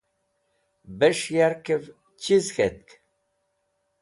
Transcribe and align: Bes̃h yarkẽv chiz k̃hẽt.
Bes̃h 0.97 1.25
yarkẽv 1.35 1.83
chiz 2.21 2.45
k̃hẽt. 2.55 2.85